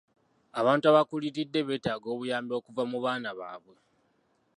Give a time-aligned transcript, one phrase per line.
[0.59, 3.75] Abantu abakuliridde beetaaga obuyambi okuva mu baana baabwe.